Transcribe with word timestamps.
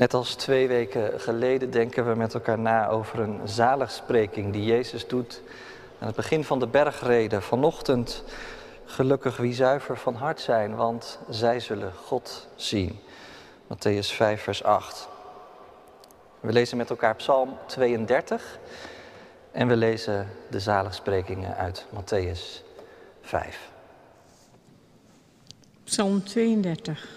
Net 0.00 0.14
als 0.14 0.34
twee 0.34 0.68
weken 0.68 1.20
geleden 1.20 1.70
denken 1.70 2.08
we 2.08 2.14
met 2.14 2.34
elkaar 2.34 2.58
na 2.58 2.88
over 2.88 3.18
een 3.18 3.40
zaligspreking 3.44 4.52
die 4.52 4.64
Jezus 4.64 5.06
doet 5.06 5.42
aan 5.98 6.06
het 6.06 6.16
begin 6.16 6.44
van 6.44 6.58
de 6.58 6.66
bergreden. 6.66 7.42
Vanochtend, 7.42 8.24
gelukkig 8.84 9.36
wie 9.36 9.54
zuiver 9.54 9.96
van 9.96 10.14
hart 10.14 10.40
zijn, 10.40 10.74
want 10.76 11.18
zij 11.28 11.60
zullen 11.60 11.92
God 11.94 12.48
zien. 12.54 12.98
Matthäus 13.66 14.06
5, 14.06 14.42
vers 14.42 14.62
8. 14.62 15.08
We 16.40 16.52
lezen 16.52 16.76
met 16.76 16.90
elkaar 16.90 17.14
Psalm 17.16 17.56
32 17.66 18.58
en 19.52 19.68
we 19.68 19.76
lezen 19.76 20.28
de 20.50 20.60
zaligsprekingen 20.60 21.56
uit 21.56 21.86
Matthäus 21.94 22.62
5. 23.20 23.70
Psalm 25.84 26.24
32 26.24 27.08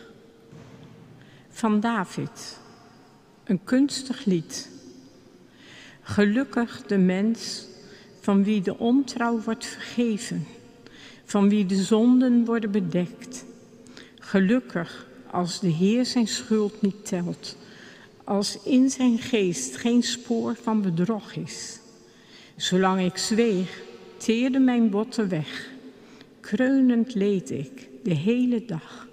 van 1.50 1.80
David. 1.80 2.62
Een 3.44 3.64
kunstig 3.64 4.26
lied. 4.26 4.70
Gelukkig 6.02 6.84
de 6.88 6.98
mens 6.98 7.66
van 8.20 8.44
wie 8.44 8.62
de 8.62 8.78
ontrouw 8.78 9.40
wordt 9.40 9.66
vergeven, 9.66 10.46
van 11.26 11.50
wie 11.50 11.66
de 11.66 11.84
zonden 11.84 12.46
worden 12.46 12.72
bedekt. 12.72 13.46
Gelukkig 14.20 15.08
als 15.32 15.60
de 15.60 15.68
Heer 15.68 16.06
zijn 16.06 16.28
schuld 16.28 16.82
niet 16.82 17.06
telt, 17.06 17.58
als 18.24 18.60
in 18.64 18.90
zijn 18.90 19.18
geest 19.18 19.78
geen 19.78 20.04
spoor 20.04 20.56
van 20.62 20.82
bedrog 20.82 21.36
is. 21.36 21.80
Zolang 22.56 23.02
ik 23.02 23.18
zweeg, 23.18 23.82
teerde 24.18 24.60
mijn 24.60 24.90
botten 24.90 25.30
weg. 25.30 25.70
Kreunend 26.40 27.14
leed 27.14 27.52
ik 27.52 27.90
de 28.04 28.14
hele 28.14 28.66
dag. 28.66 29.08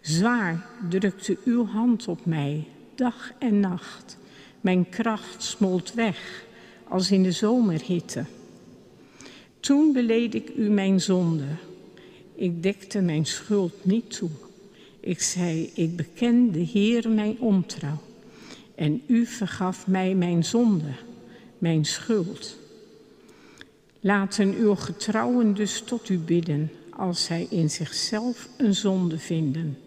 Zwaar 0.00 0.66
drukte 0.88 1.38
uw 1.44 1.66
hand 1.66 2.08
op 2.08 2.26
mij, 2.26 2.66
dag 2.94 3.32
en 3.38 3.60
nacht. 3.60 4.18
Mijn 4.60 4.88
kracht 4.88 5.42
smolt 5.42 5.94
weg 5.94 6.44
als 6.88 7.10
in 7.10 7.22
de 7.22 7.32
zomerhitte. 7.32 8.24
Toen 9.60 9.92
beleed 9.92 10.34
ik 10.34 10.52
u 10.56 10.70
mijn 10.70 11.00
zonde. 11.00 11.44
Ik 12.34 12.62
dekte 12.62 13.00
mijn 13.00 13.26
schuld 13.26 13.84
niet 13.84 14.16
toe. 14.16 14.30
Ik 15.00 15.22
zei, 15.22 15.70
ik 15.74 15.96
beken 15.96 16.52
de 16.52 16.58
Heer 16.58 17.10
mijn 17.10 17.38
ontrouw. 17.38 18.02
En 18.74 19.02
u 19.06 19.26
vergaf 19.26 19.86
mij 19.86 20.14
mijn 20.14 20.44
zonde, 20.44 20.92
mijn 21.58 21.84
schuld. 21.84 22.56
Laten 24.00 24.54
uw 24.54 24.74
getrouwen 24.74 25.54
dus 25.54 25.82
tot 25.82 26.08
u 26.08 26.18
bidden, 26.18 26.70
als 26.90 27.24
zij 27.24 27.46
in 27.50 27.70
zichzelf 27.70 28.48
een 28.56 28.74
zonde 28.74 29.18
vinden. 29.18 29.78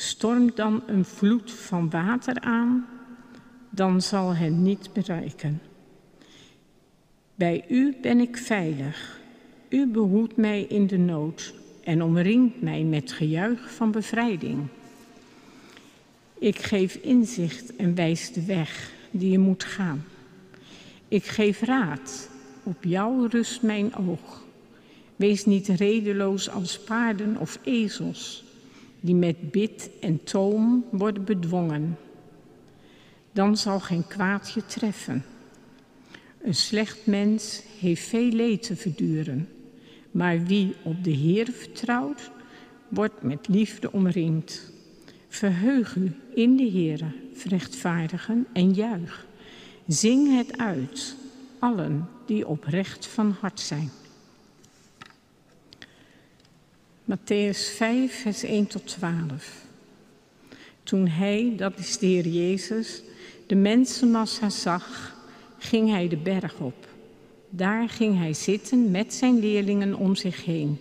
Stormt 0.00 0.56
dan 0.56 0.82
een 0.86 1.04
vloed 1.04 1.52
van 1.52 1.90
water 1.90 2.40
aan, 2.40 2.86
dan 3.70 4.02
zal 4.02 4.34
hen 4.34 4.62
niet 4.62 4.90
bereiken. 4.92 5.60
Bij 7.34 7.64
u 7.68 7.96
ben 8.02 8.20
ik 8.20 8.36
veilig. 8.36 9.20
U 9.68 9.86
behoedt 9.86 10.36
mij 10.36 10.62
in 10.62 10.86
de 10.86 10.96
nood 10.96 11.54
en 11.84 12.02
omringt 12.02 12.62
mij 12.62 12.82
met 12.82 13.12
gejuich 13.12 13.74
van 13.74 13.90
bevrijding. 13.90 14.66
Ik 16.38 16.58
geef 16.58 16.94
inzicht 16.94 17.76
en 17.76 17.94
wijs 17.94 18.32
de 18.32 18.44
weg 18.44 18.92
die 19.10 19.30
je 19.30 19.38
moet 19.38 19.64
gaan. 19.64 20.04
Ik 21.08 21.24
geef 21.24 21.60
raad, 21.60 22.30
op 22.62 22.84
jou 22.84 23.28
rust 23.28 23.62
mijn 23.62 23.94
oog. 23.94 24.44
Wees 25.16 25.44
niet 25.44 25.68
redeloos 25.68 26.50
als 26.50 26.78
paarden 26.78 27.36
of 27.36 27.58
ezels, 27.62 28.46
die 29.00 29.14
met 29.14 29.50
bit 29.50 29.90
en 30.00 30.24
toom 30.24 30.84
worden 30.90 31.24
bedwongen. 31.24 31.98
Dan 33.32 33.56
zal 33.56 33.80
geen 33.80 34.06
kwaad 34.06 34.52
je 34.54 34.66
treffen. 34.66 35.24
Een 36.42 36.54
slecht 36.54 37.06
mens 37.06 37.62
heeft 37.80 38.02
veel 38.02 38.30
leed 38.30 38.62
te 38.62 38.76
verduren, 38.76 39.48
maar 40.10 40.44
wie 40.44 40.74
op 40.82 41.04
de 41.04 41.10
Heer 41.10 41.48
vertrouwt, 41.52 42.30
wordt 42.88 43.22
met 43.22 43.48
liefde 43.48 43.92
omringd. 43.92 44.72
Verheug 45.28 45.96
u 45.96 46.12
in 46.34 46.56
de 46.56 46.70
Heere, 46.70 47.12
rechtvaardigen 47.44 48.46
en 48.52 48.72
juich. 48.72 49.26
Zing 49.86 50.36
het 50.36 50.58
uit, 50.58 51.16
allen 51.58 52.08
die 52.26 52.46
oprecht 52.46 53.06
van 53.06 53.36
hart 53.40 53.60
zijn. 53.60 53.90
Matthäus 57.08 57.68
5, 57.70 58.20
vers 58.20 58.42
1 58.42 58.66
tot 58.66 58.86
12. 58.86 59.64
Toen 60.82 61.06
hij, 61.06 61.52
dat 61.56 61.78
is 61.78 61.98
de 61.98 62.06
Heer 62.06 62.26
Jezus, 62.26 63.02
de 63.46 63.54
mensenmassa 63.54 64.50
zag, 64.50 65.16
ging 65.58 65.90
hij 65.90 66.08
de 66.08 66.16
berg 66.16 66.58
op. 66.58 66.86
Daar 67.50 67.88
ging 67.88 68.18
hij 68.18 68.32
zitten 68.32 68.90
met 68.90 69.14
zijn 69.14 69.38
leerlingen 69.38 69.94
om 69.94 70.16
zich 70.16 70.44
heen. 70.44 70.80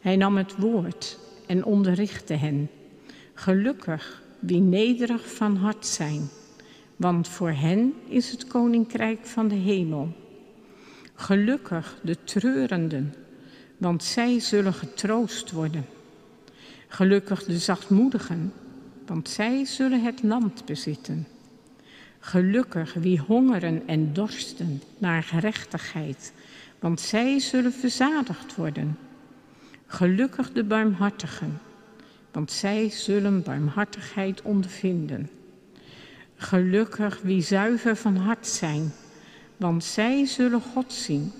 Hij 0.00 0.16
nam 0.16 0.36
het 0.36 0.56
woord 0.56 1.18
en 1.46 1.64
onderrichtte 1.64 2.34
hen. 2.34 2.70
Gelukkig 3.34 4.22
wie 4.38 4.60
nederig 4.60 5.34
van 5.34 5.56
hart 5.56 5.86
zijn, 5.86 6.28
want 6.96 7.28
voor 7.28 7.52
hen 7.52 7.94
is 8.08 8.30
het 8.30 8.46
koninkrijk 8.46 9.26
van 9.26 9.48
de 9.48 9.54
hemel. 9.54 10.12
Gelukkig 11.14 11.98
de 12.02 12.16
treurenden, 12.24 13.14
want 13.78 14.04
zij 14.04 14.40
zullen 14.40 14.74
getroost 14.74 15.50
worden. 15.50 15.86
Gelukkig 16.88 17.44
de 17.44 17.58
zachtmoedigen, 17.58 18.52
want 19.06 19.28
zij 19.28 19.64
zullen 19.64 20.02
het 20.02 20.22
land 20.22 20.64
bezitten. 20.64 21.26
Gelukkig 22.20 22.94
wie 22.94 23.20
hongeren 23.20 23.82
en 23.86 24.12
dorsten 24.12 24.82
naar 24.98 25.22
gerechtigheid, 25.22 26.32
want 26.78 27.00
zij 27.00 27.38
zullen 27.38 27.72
verzadigd 27.72 28.54
worden. 28.54 28.98
Gelukkig 29.86 30.52
de 30.52 30.64
barmhartigen, 30.64 31.60
want 32.32 32.52
zij 32.52 32.90
zullen 32.90 33.42
barmhartigheid 33.42 34.42
ondervinden. 34.42 35.30
Gelukkig 36.36 37.20
wie 37.22 37.42
zuiver 37.42 37.96
van 37.96 38.16
hart 38.16 38.46
zijn, 38.46 38.92
want 39.56 39.84
zij 39.84 40.26
zullen 40.26 40.60
God 40.60 40.92
zien. 40.92 41.32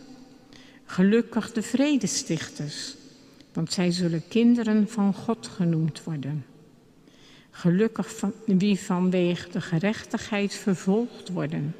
Gelukkig 0.91 1.53
de 1.53 1.62
vredestichters, 1.62 2.97
want 3.53 3.72
zij 3.72 3.91
zullen 3.91 4.22
kinderen 4.28 4.88
van 4.88 5.15
God 5.15 5.47
genoemd 5.47 6.04
worden. 6.04 6.44
Gelukkig 7.50 8.25
wie 8.44 8.78
vanwege 8.78 9.50
de 9.50 9.60
gerechtigheid 9.60 10.54
vervolgd 10.54 11.28
worden, 11.28 11.75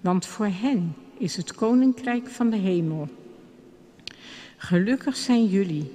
want 0.00 0.26
voor 0.26 0.46
hen 0.46 0.94
is 1.18 1.36
het 1.36 1.54
koninkrijk 1.54 2.28
van 2.28 2.50
de 2.50 2.56
hemel. 2.56 3.08
Gelukkig 4.56 5.16
zijn 5.16 5.46
jullie 5.46 5.92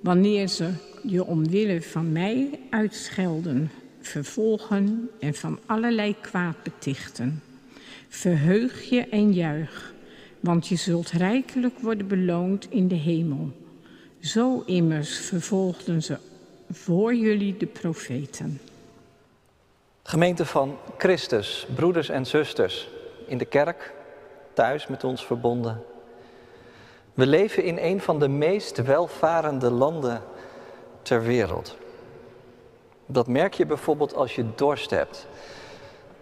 wanneer 0.00 0.48
ze 0.48 0.70
je 1.02 1.24
omwille 1.24 1.82
van 1.82 2.12
mij 2.12 2.60
uitschelden, 2.70 3.70
vervolgen 4.00 5.10
en 5.20 5.34
van 5.34 5.58
allerlei 5.66 6.16
kwaad 6.20 6.62
betichten. 6.62 7.42
Verheug 8.08 8.82
je 8.82 9.00
en 9.00 9.32
juich, 9.32 9.94
want 10.46 10.66
je 10.66 10.76
zult 10.76 11.10
rijkelijk 11.10 11.78
worden 11.78 12.06
beloond 12.06 12.70
in 12.70 12.88
de 12.88 12.94
hemel. 12.94 13.50
Zo 14.20 14.62
immers 14.66 15.18
vervolgden 15.18 16.02
ze 16.02 16.18
voor 16.70 17.14
jullie 17.14 17.56
de 17.56 17.66
profeten. 17.66 18.60
Gemeente 20.02 20.46
van 20.46 20.76
Christus, 20.98 21.66
broeders 21.74 22.08
en 22.08 22.26
zusters, 22.26 22.88
in 23.26 23.38
de 23.38 23.44
kerk, 23.44 23.94
thuis 24.52 24.86
met 24.86 25.04
ons 25.04 25.26
verbonden. 25.26 25.82
We 27.14 27.26
leven 27.26 27.64
in 27.64 27.78
een 27.78 28.00
van 28.00 28.18
de 28.18 28.28
meest 28.28 28.82
welvarende 28.82 29.70
landen 29.70 30.22
ter 31.02 31.22
wereld. 31.22 31.76
Dat 33.06 33.26
merk 33.26 33.54
je 33.54 33.66
bijvoorbeeld 33.66 34.14
als 34.14 34.34
je 34.34 34.44
dorst 34.54 34.90
hebt. 34.90 35.26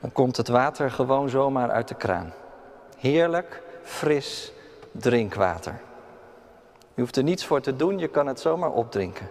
Dan 0.01 0.13
komt 0.13 0.37
het 0.37 0.49
water 0.49 0.91
gewoon 0.91 1.29
zomaar 1.29 1.71
uit 1.71 1.89
de 1.89 1.95
kraan. 1.95 2.33
Heerlijk, 2.99 3.63
fris 3.85 4.53
drinkwater. 4.91 5.81
Je 6.95 7.01
hoeft 7.01 7.17
er 7.17 7.23
niets 7.23 7.45
voor 7.45 7.61
te 7.61 7.77
doen, 7.77 7.99
je 7.99 8.09
kan 8.09 8.27
het 8.27 8.41
zomaar 8.41 8.73
opdrinken. 8.73 9.31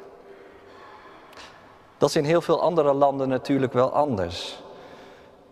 Dat 1.97 2.09
is 2.09 2.15
in 2.15 2.23
heel 2.23 2.41
veel 2.41 2.61
andere 2.61 2.94
landen 2.94 3.29
natuurlijk 3.29 3.73
wel 3.73 3.91
anders. 3.91 4.61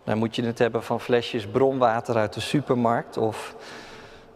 Dan 0.04 0.18
moet 0.18 0.36
je 0.36 0.44
het 0.44 0.58
hebben 0.58 0.82
van 0.82 1.00
flesjes 1.00 1.46
bronwater 1.46 2.16
uit 2.16 2.32
de 2.32 2.40
supermarkt 2.40 3.16
of 3.16 3.54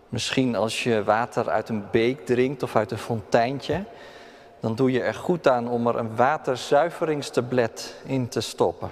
misschien 0.09 0.57
als 0.57 0.83
je 0.83 1.05
water 1.05 1.51
uit 1.51 1.69
een 1.69 1.85
beek 1.91 2.27
drinkt 2.27 2.63
of 2.63 2.77
uit 2.77 2.91
een 2.91 2.99
fonteintje, 2.99 3.85
dan 4.61 4.75
doe 4.75 4.93
je 4.93 5.03
er 5.03 5.15
goed 5.15 5.49
aan 5.49 5.69
om 5.69 5.87
er 5.87 5.97
een 5.97 6.17
waterzuiveringstablet 6.17 7.95
in 8.05 8.29
te 8.29 8.41
stoppen. 8.41 8.91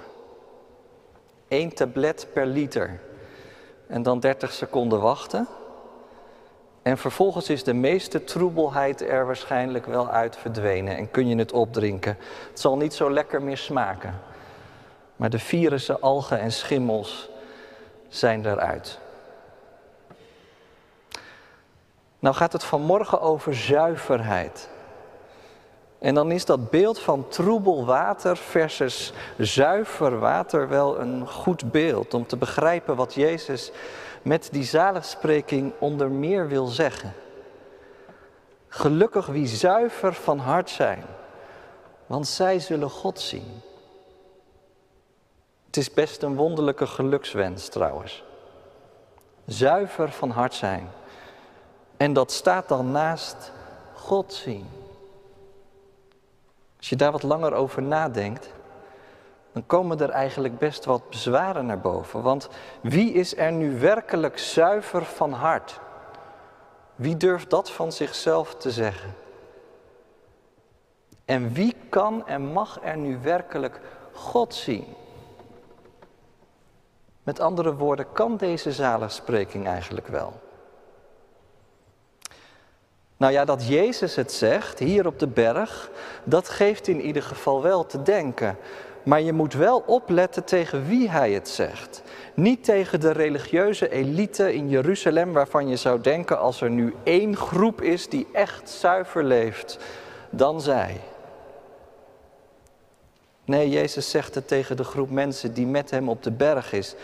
Eén 1.47 1.73
tablet 1.73 2.27
per 2.33 2.45
liter. 2.45 2.99
En 3.87 4.03
dan 4.03 4.19
30 4.19 4.51
seconden 4.51 5.01
wachten. 5.01 5.47
En 6.85 6.97
vervolgens 6.97 7.49
is 7.49 7.63
de 7.63 7.73
meeste 7.73 8.23
troebelheid 8.23 9.01
er 9.01 9.25
waarschijnlijk 9.25 9.85
wel 9.85 10.09
uit 10.09 10.37
verdwenen 10.37 10.97
en 10.97 11.11
kun 11.11 11.27
je 11.27 11.35
het 11.35 11.51
opdrinken. 11.51 12.17
Het 12.49 12.59
zal 12.59 12.77
niet 12.77 12.93
zo 12.93 13.11
lekker 13.11 13.41
meer 13.41 13.57
smaken. 13.57 14.21
Maar 15.15 15.29
de 15.29 15.39
virussen, 15.39 16.01
algen 16.01 16.39
en 16.39 16.51
schimmels 16.51 17.29
zijn 18.07 18.45
eruit. 18.45 18.99
Nou 22.19 22.35
gaat 22.35 22.53
het 22.53 22.63
vanmorgen 22.63 23.21
over 23.21 23.55
zuiverheid. 23.55 24.69
En 25.99 26.15
dan 26.15 26.31
is 26.31 26.45
dat 26.45 26.69
beeld 26.69 26.99
van 26.99 27.27
troebel 27.27 27.85
water 27.85 28.37
versus 28.37 29.13
zuiver 29.37 30.19
water 30.19 30.69
wel 30.69 30.99
een 30.99 31.27
goed 31.27 31.71
beeld 31.71 32.13
om 32.13 32.27
te 32.27 32.37
begrijpen 32.37 32.95
wat 32.95 33.13
Jezus 33.13 33.71
met 34.25 34.49
die 34.51 34.63
zaligspreking 34.63 35.73
onder 35.79 36.11
meer 36.11 36.47
wil 36.47 36.65
zeggen. 36.65 37.13
Gelukkig 38.67 39.25
wie 39.25 39.47
zuiver 39.47 40.13
van 40.13 40.39
hart 40.39 40.69
zijn, 40.69 41.03
want 42.05 42.27
zij 42.27 42.59
zullen 42.59 42.89
God 42.89 43.19
zien. 43.19 43.61
Het 45.65 45.77
is 45.77 45.93
best 45.93 46.21
een 46.21 46.35
wonderlijke 46.35 46.87
gelukswens 46.87 47.69
trouwens. 47.69 48.23
Zuiver 49.45 50.11
van 50.11 50.29
hart 50.29 50.53
zijn. 50.53 50.89
En 51.97 52.13
dat 52.13 52.31
staat 52.31 52.67
dan 52.67 52.91
naast 52.91 53.51
God 53.93 54.33
zien. 54.33 54.67
Als 56.77 56.89
je 56.89 56.95
daar 56.95 57.11
wat 57.11 57.23
langer 57.23 57.53
over 57.53 57.81
nadenkt, 57.81 58.49
dan 59.55 59.65
komen 59.65 59.99
er 59.99 60.09
eigenlijk 60.09 60.57
best 60.57 60.85
wat 60.85 61.09
bezwaren 61.09 61.65
naar 61.65 61.79
boven. 61.79 62.21
Want 62.21 62.49
wie 62.81 63.13
is 63.13 63.37
er 63.37 63.51
nu 63.51 63.79
werkelijk 63.79 64.39
zuiver 64.39 65.05
van 65.05 65.31
hart? 65.31 65.79
Wie 66.95 67.17
durft 67.17 67.49
dat 67.49 67.71
van 67.71 67.91
zichzelf 67.91 68.55
te 68.55 68.71
zeggen? 68.71 69.15
En 71.25 71.53
wie 71.53 71.75
kan 71.89 72.27
en 72.27 72.41
mag 72.41 72.79
er 72.83 72.97
nu 72.97 73.19
werkelijk 73.21 73.79
God 74.13 74.53
zien? 74.53 74.85
Met 77.23 77.39
andere 77.39 77.75
woorden, 77.75 78.11
kan 78.11 78.37
deze 78.37 78.71
zaligspreking 78.71 79.67
eigenlijk 79.67 80.07
wel? 80.07 80.33
Nou 83.17 83.33
ja, 83.33 83.45
dat 83.45 83.67
Jezus 83.67 84.15
het 84.15 84.31
zegt 84.31 84.79
hier 84.79 85.07
op 85.07 85.19
de 85.19 85.27
berg, 85.27 85.89
dat 86.23 86.49
geeft 86.49 86.87
in 86.87 87.01
ieder 87.01 87.23
geval 87.23 87.61
wel 87.61 87.85
te 87.85 88.01
denken. 88.01 88.57
Maar 89.05 89.21
je 89.21 89.33
moet 89.33 89.53
wel 89.53 89.83
opletten 89.85 90.43
tegen 90.43 90.87
wie 90.87 91.09
hij 91.09 91.31
het 91.31 91.49
zegt. 91.49 92.01
Niet 92.33 92.63
tegen 92.63 92.99
de 92.99 93.11
religieuze 93.11 93.89
elite 93.89 94.53
in 94.53 94.69
Jeruzalem, 94.69 95.33
waarvan 95.33 95.67
je 95.67 95.75
zou 95.75 96.01
denken 96.01 96.39
als 96.39 96.61
er 96.61 96.69
nu 96.69 96.93
één 97.03 97.35
groep 97.35 97.81
is 97.81 98.09
die 98.09 98.27
echt 98.33 98.69
zuiver 98.69 99.23
leeft, 99.23 99.77
dan 100.29 100.61
zij. 100.61 101.01
Nee, 103.45 103.69
Jezus 103.69 104.09
zegt 104.09 104.35
het 104.35 104.47
tegen 104.47 104.77
de 104.77 104.83
groep 104.83 105.09
mensen 105.09 105.53
die 105.53 105.67
met 105.67 105.91
hem 105.91 106.09
op 106.09 106.23
de 106.23 106.31
berg 106.31 106.73
is. 106.73 106.95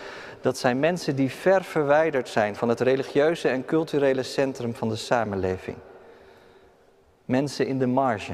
Dat 0.41 0.57
zijn 0.57 0.79
mensen 0.79 1.15
die 1.15 1.31
ver 1.31 1.63
verwijderd 1.63 2.29
zijn 2.29 2.55
van 2.55 2.69
het 2.69 2.79
religieuze 2.79 3.47
en 3.47 3.65
culturele 3.65 4.23
centrum 4.23 4.75
van 4.75 4.89
de 4.89 4.95
samenleving. 4.95 5.77
Mensen 7.25 7.67
in 7.67 7.79
de 7.79 7.87
marge, 7.87 8.33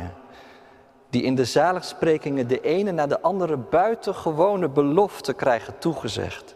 die 1.09 1.23
in 1.23 1.35
de 1.35 1.45
zaligsprekingen 1.45 2.47
de 2.47 2.61
ene 2.61 2.91
na 2.91 3.07
de 3.07 3.21
andere 3.21 3.57
buitengewone 3.57 4.69
belofte 4.69 5.33
krijgen 5.33 5.77
toegezegd. 5.77 6.55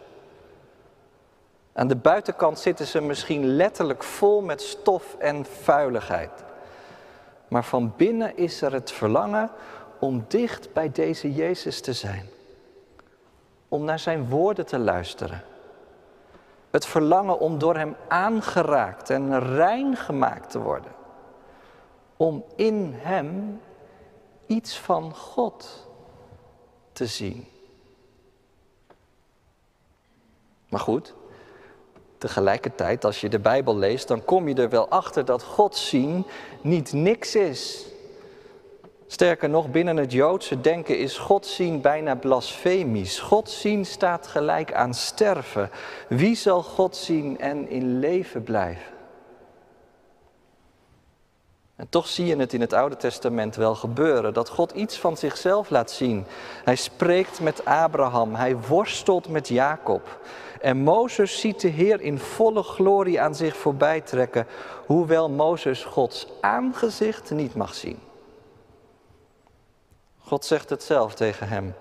Aan 1.73 1.87
de 1.87 1.95
buitenkant 1.95 2.59
zitten 2.59 2.87
ze 2.87 3.01
misschien 3.01 3.45
letterlijk 3.45 4.03
vol 4.03 4.41
met 4.41 4.61
stof 4.61 5.15
en 5.19 5.45
vuiligheid. 5.45 6.43
Maar 7.47 7.63
van 7.63 7.93
binnen 7.97 8.37
is 8.37 8.61
er 8.61 8.73
het 8.73 8.91
verlangen 8.91 9.49
om 9.99 10.25
dicht 10.27 10.73
bij 10.73 10.91
deze 10.91 11.33
Jezus 11.33 11.81
te 11.81 11.93
zijn. 11.93 12.25
Om 13.67 13.83
naar 13.83 13.99
zijn 13.99 14.29
woorden 14.29 14.65
te 14.65 14.79
luisteren. 14.79 15.43
Het 16.71 16.85
verlangen 16.85 17.39
om 17.39 17.57
door 17.57 17.75
hem 17.75 17.95
aangeraakt 18.07 19.09
en 19.09 19.39
rein 19.55 19.95
gemaakt 19.95 20.49
te 20.49 20.59
worden. 20.59 20.91
Om 22.17 22.43
in 22.55 22.93
hem 22.97 23.59
iets 24.45 24.77
van 24.77 25.15
God 25.15 25.87
te 26.91 27.05
zien. 27.05 27.45
Maar 30.69 30.79
goed, 30.79 31.13
tegelijkertijd, 32.17 33.05
als 33.05 33.21
je 33.21 33.29
de 33.29 33.39
Bijbel 33.39 33.77
leest, 33.77 34.07
dan 34.07 34.25
kom 34.25 34.47
je 34.47 34.55
er 34.55 34.69
wel 34.69 34.87
achter 34.87 35.25
dat 35.25 35.43
God 35.43 35.75
zien 35.75 36.25
niet 36.61 36.93
niks 36.93 37.35
is. 37.35 37.85
Sterker 39.07 39.49
nog, 39.49 39.71
binnen 39.71 39.97
het 39.97 40.11
Joodse 40.11 40.61
denken 40.61 40.97
is 40.97 41.17
God 41.17 41.45
zien 41.45 41.81
bijna 41.81 42.15
blasfemisch. 42.15 43.19
God 43.19 43.49
zien 43.49 43.85
staat 43.85 44.27
gelijk 44.27 44.73
aan 44.73 44.93
sterven. 44.93 45.69
Wie 46.09 46.35
zal 46.35 46.63
God 46.63 46.95
zien 46.95 47.39
en 47.39 47.69
in 47.69 47.99
leven 47.99 48.43
blijven? 48.43 49.00
En 51.81 51.89
toch 51.89 52.07
zie 52.07 52.25
je 52.25 52.35
het 52.35 52.53
in 52.53 52.61
het 52.61 52.73
Oude 52.73 52.97
Testament 52.97 53.55
wel 53.55 53.75
gebeuren, 53.75 54.33
dat 54.33 54.49
God 54.49 54.71
iets 54.71 54.99
van 54.99 55.17
zichzelf 55.17 55.69
laat 55.69 55.91
zien. 55.91 56.25
Hij 56.63 56.75
spreekt 56.75 57.39
met 57.39 57.65
Abraham, 57.65 58.35
hij 58.35 58.57
worstelt 58.57 59.29
met 59.29 59.47
Jacob. 59.47 60.19
En 60.59 60.77
Mozes 60.77 61.39
ziet 61.39 61.61
de 61.61 61.67
Heer 61.67 62.01
in 62.01 62.19
volle 62.19 62.63
glorie 62.63 63.21
aan 63.21 63.35
zich 63.35 63.57
voorbij 63.57 64.01
trekken, 64.01 64.47
hoewel 64.85 65.29
Mozes 65.29 65.83
Gods 65.83 66.27
aangezicht 66.41 67.31
niet 67.31 67.55
mag 67.55 67.73
zien. 67.73 67.99
God 70.19 70.45
zegt 70.45 70.69
het 70.69 70.83
zelf 70.83 71.13
tegen 71.13 71.47
hem. 71.47 71.73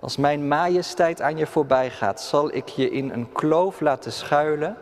Als 0.00 0.16
mijn 0.16 0.48
majesteit 0.48 1.20
aan 1.20 1.36
je 1.36 1.46
voorbij 1.46 1.90
gaat, 1.90 2.20
zal 2.20 2.54
ik 2.54 2.68
je 2.68 2.90
in 2.90 3.10
een 3.10 3.32
kloof 3.32 3.80
laten 3.80 4.12
schuilen 4.12 4.76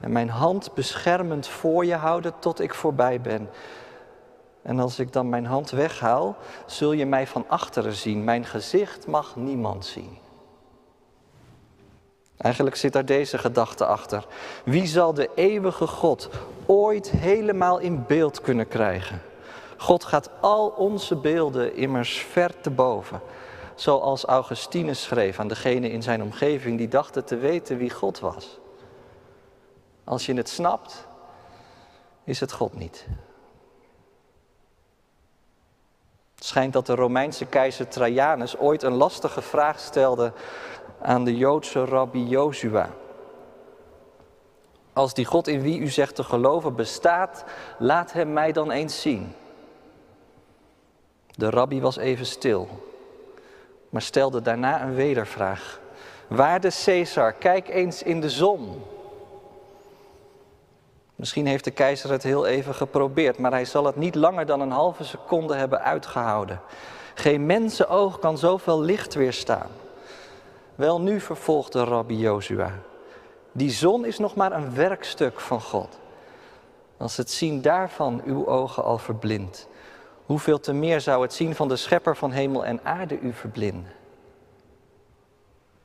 en 0.00 0.12
mijn 0.12 0.30
hand 0.30 0.74
beschermend 0.74 1.46
voor 1.46 1.86
je 1.86 1.94
houden 1.94 2.32
tot 2.38 2.60
ik 2.60 2.74
voorbij 2.74 3.20
ben. 3.20 3.48
En 4.62 4.78
als 4.78 4.98
ik 4.98 5.12
dan 5.12 5.28
mijn 5.28 5.46
hand 5.46 5.70
weghaal, 5.70 6.36
zul 6.66 6.92
je 6.92 7.06
mij 7.06 7.26
van 7.26 7.44
achteren 7.48 7.94
zien. 7.94 8.24
Mijn 8.24 8.44
gezicht 8.44 9.06
mag 9.06 9.36
niemand 9.36 9.84
zien. 9.86 10.18
Eigenlijk 12.36 12.76
zit 12.76 12.92
daar 12.92 13.04
deze 13.04 13.38
gedachte 13.38 13.86
achter. 13.86 14.26
Wie 14.64 14.86
zal 14.86 15.14
de 15.14 15.30
eeuwige 15.34 15.86
God 15.86 16.28
ooit 16.66 17.10
helemaal 17.10 17.78
in 17.78 18.04
beeld 18.06 18.40
kunnen 18.40 18.68
krijgen? 18.68 19.22
God 19.76 20.04
gaat 20.04 20.30
al 20.40 20.68
onze 20.68 21.16
beelden 21.16 21.76
immers 21.76 22.18
ver 22.18 22.60
te 22.60 22.70
boven. 22.70 23.20
Zoals 23.74 24.24
Augustinus 24.24 25.02
schreef 25.02 25.38
aan 25.38 25.48
degene 25.48 25.90
in 25.90 26.02
zijn 26.02 26.22
omgeving 26.22 26.78
die 26.78 26.88
dachten 26.88 27.24
te 27.24 27.36
weten 27.36 27.76
wie 27.76 27.90
God 27.90 28.20
was. 28.20 28.58
Als 30.04 30.26
je 30.26 30.34
het 30.34 30.48
snapt, 30.48 31.06
is 32.24 32.40
het 32.40 32.52
God 32.52 32.74
niet. 32.74 33.06
Het 36.42 36.50
schijnt 36.50 36.72
dat 36.72 36.86
de 36.86 36.94
Romeinse 36.94 37.46
keizer 37.46 37.88
Trajanus 37.88 38.58
ooit 38.58 38.82
een 38.82 38.92
lastige 38.92 39.42
vraag 39.42 39.80
stelde 39.80 40.32
aan 41.02 41.24
de 41.24 41.36
Joodse 41.36 41.84
rabbi 41.84 42.24
Jozua. 42.24 42.90
Als 44.92 45.14
die 45.14 45.24
God 45.24 45.48
in 45.48 45.60
wie 45.60 45.78
u 45.78 45.88
zegt 45.88 46.14
te 46.14 46.24
geloven 46.24 46.74
bestaat, 46.74 47.44
laat 47.78 48.12
hem 48.12 48.32
mij 48.32 48.52
dan 48.52 48.70
eens 48.70 49.00
zien. 49.00 49.34
De 51.26 51.50
rabbi 51.50 51.80
was 51.80 51.96
even 51.96 52.26
stil, 52.26 52.68
maar 53.88 54.02
stelde 54.02 54.42
daarna 54.42 54.82
een 54.82 54.94
wedervraag. 54.94 55.80
Waarde 56.28 56.70
Caesar, 56.84 57.32
kijk 57.32 57.68
eens 57.68 58.02
in 58.02 58.20
de 58.20 58.30
zon. 58.30 58.82
Misschien 61.22 61.46
heeft 61.46 61.64
de 61.64 61.70
keizer 61.70 62.10
het 62.10 62.22
heel 62.22 62.46
even 62.46 62.74
geprobeerd, 62.74 63.38
maar 63.38 63.50
hij 63.50 63.64
zal 63.64 63.84
het 63.84 63.96
niet 63.96 64.14
langer 64.14 64.46
dan 64.46 64.60
een 64.60 64.70
halve 64.70 65.04
seconde 65.04 65.54
hebben 65.54 65.80
uitgehouden. 65.80 66.60
Geen 67.14 67.46
mensenoog 67.46 68.18
kan 68.18 68.38
zoveel 68.38 68.80
licht 68.80 69.14
weerstaan. 69.14 69.66
Wel 70.74 71.00
nu 71.00 71.20
vervolgde 71.20 71.84
rabbi 71.84 72.18
Jozua. 72.18 72.72
Die 73.52 73.70
zon 73.70 74.04
is 74.04 74.18
nog 74.18 74.34
maar 74.34 74.52
een 74.52 74.74
werkstuk 74.74 75.40
van 75.40 75.60
God. 75.60 75.98
Als 76.96 77.16
het 77.16 77.30
zien 77.30 77.60
daarvan 77.60 78.22
uw 78.24 78.46
ogen 78.46 78.84
al 78.84 78.98
verblindt, 78.98 79.68
hoeveel 80.26 80.60
te 80.60 80.72
meer 80.72 81.00
zou 81.00 81.22
het 81.22 81.32
zien 81.32 81.54
van 81.54 81.68
de 81.68 81.76
schepper 81.76 82.16
van 82.16 82.30
hemel 82.30 82.64
en 82.64 82.84
aarde 82.84 83.18
u 83.18 83.32
verblinden? 83.32 83.92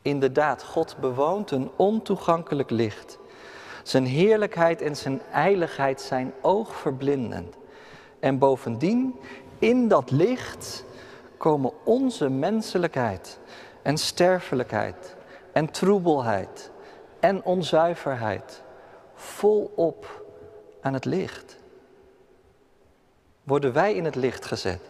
Inderdaad, 0.02 0.64
God 0.64 0.96
bewoont 1.00 1.52
een 1.52 1.72
ontoegankelijk 1.76 2.70
licht. 2.70 3.20
Zijn 3.88 4.06
heerlijkheid 4.06 4.82
en 4.82 4.96
zijn 4.96 5.22
eiligheid 5.32 6.02
zijn 6.02 6.34
oogverblindend. 6.42 7.56
En 8.20 8.38
bovendien, 8.38 9.16
in 9.60 9.88
dat 9.88 10.12
licht 10.12 10.86
komen 11.38 11.72
onze 11.84 12.30
menselijkheid 12.30 13.40
en 13.82 13.98
sterfelijkheid 13.98 15.16
en 15.54 15.72
troebelheid 15.72 16.72
en 17.20 17.44
onzuiverheid 17.44 18.64
volop 19.14 20.26
aan 20.82 20.94
het 20.94 21.06
licht. 21.06 21.58
Worden 23.44 23.74
wij 23.74 23.94
in 23.94 24.06
het 24.06 24.16
licht 24.16 24.46
gezet, 24.46 24.82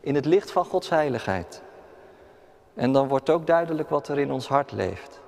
in 0.00 0.14
het 0.14 0.24
licht 0.24 0.50
van 0.50 0.64
Gods 0.64 0.88
heiligheid. 0.88 1.62
En 2.74 2.92
dan 2.92 3.08
wordt 3.08 3.30
ook 3.30 3.46
duidelijk 3.46 3.88
wat 3.88 4.08
er 4.08 4.18
in 4.18 4.30
ons 4.30 4.48
hart 4.48 4.72
leeft. 4.72 5.20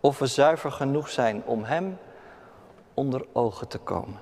Of 0.00 0.18
we 0.18 0.26
zuiver 0.26 0.72
genoeg 0.72 1.08
zijn 1.08 1.42
om 1.44 1.64
Hem 1.64 1.98
onder 2.94 3.26
ogen 3.32 3.68
te 3.68 3.78
komen. 3.78 4.20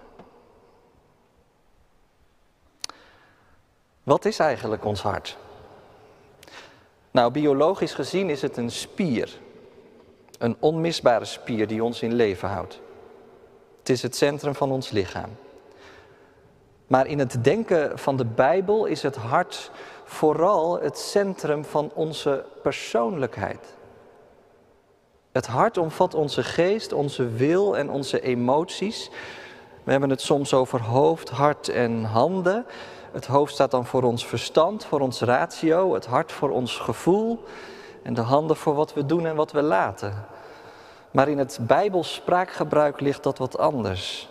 Wat 4.03 4.25
is 4.25 4.39
eigenlijk 4.39 4.85
ons 4.85 5.03
hart? 5.03 5.37
Nou, 7.11 7.33
biologisch 7.33 7.95
gezien 7.95 8.31
is 8.31 8.43
het 8.43 8.57
een 8.57 8.71
spier. 8.71 9.39
Een 10.39 10.57
onmisbare 10.61 11.25
spier 11.25 11.67
die 11.67 11.85
ons 11.85 12.03
in 12.03 12.15
leven 12.15 12.49
houdt. 12.49 12.81
Het 13.79 13.89
is 13.89 14.03
het 14.03 14.17
centrum 14.17 14.55
van 14.55 14.71
ons 14.71 14.91
lichaam. 14.91 15.31
Maar 16.87 17.07
in 17.07 17.19
het 17.19 17.45
denken 17.45 17.99
van 17.99 18.17
de 18.17 18.25
Bijbel 18.25 18.87
is 18.87 19.03
het 19.03 19.17
hart 19.17 19.71
vooral 20.05 20.81
het 20.81 20.99
centrum 20.99 21.65
van 21.65 21.91
onze 21.95 22.45
persoonlijkheid. 22.63 23.77
Het 25.33 25.47
hart 25.47 25.79
omvat 25.79 26.15
onze 26.15 26.43
geest, 26.43 26.93
onze 26.93 27.29
wil 27.29 27.77
en 27.77 27.91
onze 27.91 28.21
emoties. 28.21 29.11
We 29.85 29.91
hebben 29.91 30.11
het 30.11 30.21
soms 30.21 30.55
over 30.55 30.83
hoofd, 30.83 31.29
hart 31.29 31.69
en 31.69 32.05
handen. 32.05 32.67
Het 33.13 33.27
hoofd 33.27 33.53
staat 33.53 33.71
dan 33.71 33.87
voor 33.87 34.03
ons 34.03 34.27
verstand, 34.27 34.85
voor 34.85 35.01
ons 35.01 35.21
ratio, 35.21 35.95
het 35.95 36.07
hart 36.07 36.33
voor 36.33 36.51
ons 36.51 36.77
gevoel 36.77 37.45
en 38.03 38.15
de 38.15 38.21
handen 38.21 38.57
voor 38.57 38.75
wat 38.75 38.95
we 38.95 39.07
doen 39.07 39.27
en 39.27 39.37
wat 39.37 39.53
we 39.53 39.63
laten. 39.63 40.25
Maar 41.11 41.29
in 41.29 41.39
het 41.39 41.59
Bijbels 41.61 42.15
spraakgebruik 42.15 43.01
ligt 43.01 43.23
dat 43.23 43.39
wat 43.39 43.59
anders. 43.59 44.29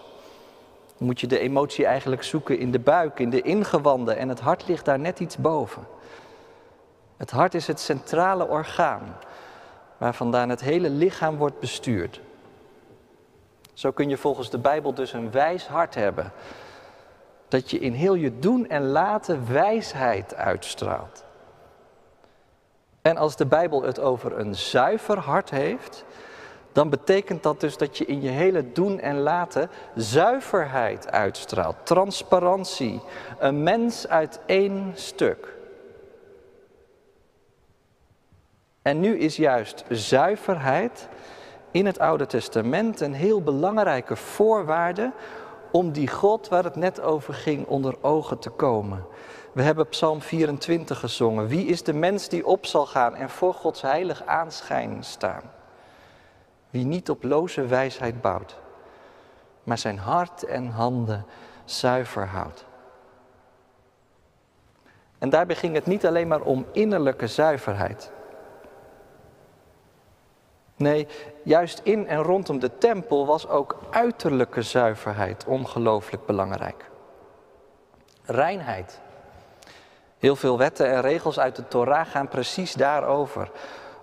Dan 0.98 1.08
moet 1.08 1.20
je 1.20 1.28
de 1.28 1.40
emotie 1.40 1.86
eigenlijk 1.86 2.24
zoeken 2.24 2.60
in 2.60 2.72
de 2.72 2.80
buik, 2.80 3.20
in 3.20 3.30
de 3.30 3.42
ingewanden 3.42 4.18
en 4.18 4.30
het 4.30 4.40
hart 4.40 4.68
ligt 4.68 4.86
daar 4.86 5.00
net 5.00 5.20
iets 5.20 5.38
boven. 5.38 5.88
Het 7.18 7.32
hart 7.32 7.54
is 7.54 7.68
het 7.68 7.80
centrale 7.80 8.48
orgaan 8.48 9.18
waar 9.98 10.14
vandaan 10.14 10.50
het 10.50 10.62
hele 10.62 10.90
lichaam 10.90 11.38
wordt 11.38 11.60
bestuurd. 11.60 12.22
Zo 13.74 13.92
kun 13.92 14.10
je 14.10 14.18
volgens 14.18 14.50
de 14.50 14.58
Bijbel 14.58 14.94
dus 14.94 15.14
een 15.14 15.32
wijs 15.32 15.68
hart 15.68 15.96
hebben. 15.96 16.32
Dat 17.48 17.72
je 17.72 17.80
in 17.80 17.94
heel 17.94 18.14
je 18.14 18.40
doen 18.40 18.70
en 18.70 18.88
laten 18.88 19.52
wijsheid 19.52 20.36
uitstraalt. 20.36 21.24
En 23.02 23.18
als 23.18 23.36
de 23.36 23.46
Bijbel 23.46 23.84
het 23.84 24.00
over 24.00 24.40
een 24.40 24.56
zuiver 24.56 25.20
hart 25.20 25.50
heeft, 25.50 26.06
dan 26.72 26.90
betekent 26.90 27.44
dat 27.44 27.60
dus 27.60 27.78
dat 27.78 27.98
je 27.98 28.06
in 28.06 28.22
je 28.22 28.30
hele 28.30 28.72
doen 28.72 29.00
en 29.00 29.20
laten 29.20 29.70
zuiverheid 29.96 31.12
uitstraalt, 31.12 31.76
transparantie, 31.84 33.02
een 33.40 33.64
mens 33.64 34.08
uit 34.08 34.40
één 34.46 34.92
stuk. 34.96 35.57
En 38.88 39.00
nu 39.00 39.18
is 39.18 39.36
juist 39.36 39.84
zuiverheid 39.90 41.08
in 41.72 41.86
het 41.86 42.00
Oude 42.00 42.26
Testament 42.26 43.00
een 43.00 43.14
heel 43.14 43.42
belangrijke 43.42 44.16
voorwaarde 44.16 45.12
om 45.72 45.92
die 45.92 46.08
God 46.08 46.48
waar 46.48 46.64
het 46.64 46.76
net 46.76 47.02
over 47.02 47.34
ging 47.34 47.66
onder 47.66 48.04
ogen 48.04 48.40
te 48.40 48.50
komen. 48.50 49.06
We 49.54 49.62
hebben 49.62 49.88
Psalm 49.88 50.22
24 50.22 51.00
gezongen. 51.00 51.48
Wie 51.48 51.66
is 51.66 51.84
de 51.84 51.94
mens 51.94 52.30
die 52.30 52.46
op 52.46 52.66
zal 52.66 52.86
gaan 52.86 53.16
en 53.16 53.30
voor 53.30 53.54
Gods 53.54 53.82
heilig 53.82 54.26
aanschijn 54.26 55.04
staan? 55.04 55.44
Wie 56.70 56.86
niet 56.86 57.10
op 57.10 57.24
loze 57.24 57.66
wijsheid 57.66 58.22
bouwt, 58.22 58.58
maar 59.64 59.78
zijn 59.78 59.98
hart 59.98 60.44
en 60.44 60.68
handen 60.68 61.26
zuiver 61.66 62.28
houdt. 62.28 62.66
En 65.18 65.30
daarbij 65.30 65.56
ging 65.56 65.76
het 65.76 65.86
niet 65.86 66.06
alleen 66.06 66.28
maar 66.28 66.42
om 66.42 66.66
innerlijke 66.72 67.28
zuiverheid. 67.28 68.16
Nee, 70.78 71.08
juist 71.44 71.82
in 71.84 72.08
en 72.08 72.22
rondom 72.22 72.60
de 72.60 72.78
tempel 72.78 73.26
was 73.26 73.48
ook 73.48 73.78
uiterlijke 73.90 74.62
zuiverheid 74.62 75.46
ongelooflijk 75.46 76.26
belangrijk. 76.26 76.90
Reinheid. 78.24 79.00
Heel 80.20 80.36
veel 80.36 80.58
wetten 80.58 80.92
en 80.92 81.02
regels 81.02 81.40
uit 81.40 81.56
de 81.56 81.68
Torah 81.68 82.06
gaan 82.06 82.28
precies 82.28 82.74
daarover. 82.74 83.52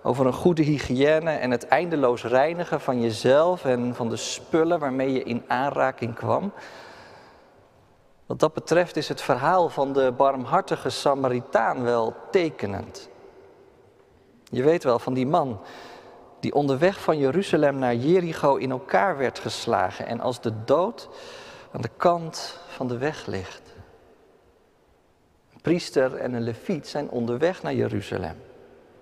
Over 0.03 0.25
een 0.25 0.33
goede 0.33 0.63
hygiëne 0.63 1.31
en 1.31 1.51
het 1.51 1.67
eindeloos 1.67 2.23
reinigen 2.23 2.81
van 2.81 3.01
jezelf 3.01 3.65
en 3.65 3.95
van 3.95 4.09
de 4.09 4.15
spullen 4.15 4.79
waarmee 4.79 5.11
je 5.11 5.23
in 5.23 5.43
aanraking 5.47 6.15
kwam. 6.15 6.51
Wat 8.25 8.39
dat 8.39 8.53
betreft 8.53 8.95
is 8.95 9.07
het 9.07 9.21
verhaal 9.21 9.69
van 9.69 9.93
de 9.93 10.13
barmhartige 10.17 10.89
Samaritaan 10.89 11.83
wel 11.83 12.13
tekenend. 12.31 13.09
Je 14.43 14.63
weet 14.63 14.83
wel 14.83 14.99
van 14.99 15.13
die 15.13 15.27
man 15.27 15.59
die 16.45 16.53
onderweg 16.53 17.01
van 17.01 17.17
Jeruzalem 17.17 17.77
naar 17.77 17.95
Jericho 17.95 18.55
in 18.55 18.71
elkaar 18.71 19.17
werd 19.17 19.39
geslagen 19.39 20.07
en 20.07 20.19
als 20.19 20.41
de 20.41 20.51
dood 20.65 21.09
aan 21.71 21.81
de 21.81 21.89
kant 21.97 22.59
van 22.67 22.87
de 22.87 22.97
weg 22.97 23.25
ligt. 23.25 23.61
Een 25.53 25.61
priester 25.61 26.15
en 26.15 26.33
een 26.33 26.41
leviet 26.41 26.87
zijn 26.87 27.09
onderweg 27.09 27.63
naar 27.63 27.73
Jeruzalem, 27.73 28.35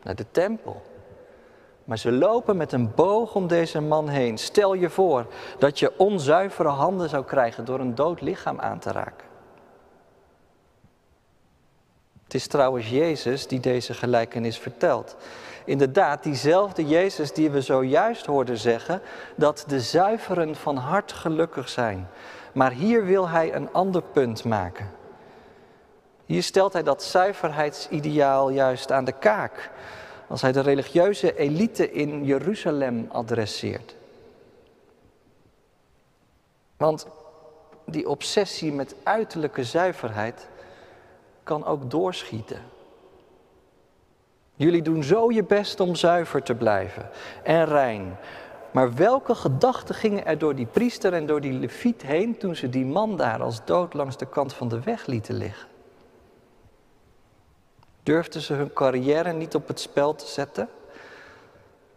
naar 0.04 0.16
de 0.16 0.26
tempel. 0.32 0.82
Maar 1.84 1.98
ze 1.98 2.12
lopen 2.12 2.58
met 2.58 2.72
een 2.72 2.94
boog 2.96 3.36
om 3.36 3.48
deze 3.48 3.82
man 3.82 4.08
heen. 4.08 4.38
Stel 4.38 4.74
je 4.74 4.90
voor 4.90 5.26
dat 5.60 5.80
je 5.80 5.98
onzuivere 5.98 6.70
handen 6.70 7.10
zou 7.10 7.26
krijgen 7.26 7.66
door 7.66 7.80
een 7.80 7.96
dood 7.96 8.22
lichaam 8.22 8.60
aan 8.60 8.80
te 8.80 8.92
raken. 8.92 9.28
Het 12.24 12.34
is 12.34 12.48
trouwens 12.48 12.90
Jezus 12.90 13.48
die 13.48 13.60
deze 13.60 13.94
gelijkenis 13.94 14.60
vertelt 14.60 15.16
inderdaad 15.66 16.24
diezelfde 16.24 16.88
Jezus 16.88 17.34
die 17.34 17.52
we 17.52 17.62
zojuist 17.62 18.26
hoorden 18.26 18.58
zeggen, 18.58 19.02
dat 19.36 19.64
de 19.68 19.82
zuiveren 19.82 20.56
van 20.56 20.78
hart 20.78 21.12
gelukkig 21.12 21.70
zijn. 21.70 22.08
Maar 22.54 22.72
hier 22.72 23.06
wil 23.06 23.30
hij 23.30 23.54
een 23.54 23.74
ander 23.74 24.02
punt 24.02 24.44
maken. 24.44 24.92
Hier 26.26 26.44
stelt 26.44 26.74
hij 26.74 26.84
dat 26.84 27.04
zuiverheidsideaal 27.04 28.50
juist 28.50 28.92
aan 28.92 29.06
de 29.06 29.12
kaak, 29.12 29.72
als 30.28 30.42
hij 30.42 30.52
de 30.52 30.62
religieuze 30.62 31.38
elite 31.38 31.92
in 31.92 32.26
Jeruzalem 32.26 33.08
adresseert. 33.12 33.96
Want 36.78 37.08
die 37.86 38.10
obsessie 38.10 38.72
met 38.72 38.96
uiterlijke 39.04 39.64
zuiverheid 39.64 40.48
kan 41.44 41.66
ook 41.66 41.92
doorschieten. 41.92 42.62
Jullie 44.64 44.82
doen 44.82 45.04
zo 45.04 45.32
je 45.32 45.44
best 45.44 45.80
om 45.80 45.96
zuiver 45.96 46.44
te 46.44 46.56
blijven 46.56 47.10
en 47.44 47.66
rein. 47.66 48.18
Maar 48.72 48.94
welke 48.94 49.36
gedachten 49.36 49.96
gingen 49.96 50.26
er 50.26 50.38
door 50.38 50.56
die 50.56 50.66
priester 50.66 51.14
en 51.14 51.26
door 51.26 51.42
die 51.42 51.54
leviet 51.54 52.02
heen 52.02 52.38
toen 52.38 52.56
ze 52.56 52.70
die 52.70 52.86
man 52.86 53.18
daar 53.18 53.42
als 53.42 53.66
dood 53.66 53.94
langs 53.94 54.18
de 54.18 54.26
kant 54.26 54.54
van 54.54 54.68
de 54.68 54.80
weg 54.80 55.06
lieten 55.06 55.36
liggen? 55.36 55.68
Durfden 58.04 58.42
ze 58.42 58.54
hun 58.54 58.74
carrière 58.74 59.32
niet 59.32 59.56
op 59.56 59.68
het 59.68 59.80
spel 59.80 60.16
te 60.16 60.28
zetten? 60.28 60.70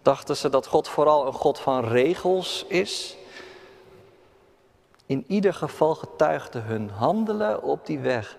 Dachten 0.03 0.37
ze 0.37 0.49
dat 0.49 0.67
God 0.67 0.89
vooral 0.89 1.27
een 1.27 1.33
God 1.33 1.59
van 1.59 1.85
regels 1.85 2.65
is? 2.69 3.17
In 5.07 5.25
ieder 5.27 5.55
geval 5.55 5.95
getuigde 5.95 6.59
hun 6.59 6.91
handelen 6.91 7.63
op 7.63 7.87
die 7.87 7.99
weg 7.99 8.37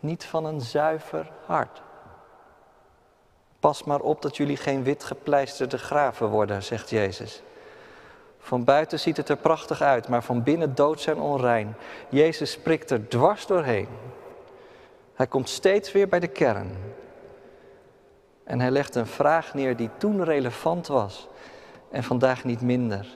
niet 0.00 0.24
van 0.24 0.44
een 0.44 0.60
zuiver 0.60 1.30
hart. 1.46 1.82
Pas 3.64 3.84
maar 3.84 4.00
op 4.00 4.22
dat 4.22 4.36
jullie 4.36 4.56
geen 4.56 4.82
wit 4.82 5.04
gepleisterde 5.04 5.78
graven 5.78 6.28
worden, 6.28 6.62
zegt 6.62 6.90
Jezus. 6.90 7.42
Van 8.38 8.64
buiten 8.64 9.00
ziet 9.00 9.16
het 9.16 9.28
er 9.28 9.36
prachtig 9.36 9.80
uit, 9.80 10.08
maar 10.08 10.22
van 10.22 10.42
binnen 10.42 10.74
doods 10.74 11.06
en 11.06 11.18
onrein. 11.18 11.76
Jezus 12.08 12.58
prikt 12.58 12.90
er 12.90 13.08
dwars 13.08 13.46
doorheen. 13.46 13.88
Hij 15.14 15.26
komt 15.26 15.48
steeds 15.48 15.92
weer 15.92 16.08
bij 16.08 16.20
de 16.20 16.26
kern. 16.26 16.76
En 18.44 18.60
hij 18.60 18.70
legt 18.70 18.94
een 18.94 19.06
vraag 19.06 19.54
neer 19.54 19.76
die 19.76 19.90
toen 19.96 20.24
relevant 20.24 20.86
was 20.86 21.28
en 21.90 22.02
vandaag 22.02 22.44
niet 22.44 22.60
minder. 22.60 23.06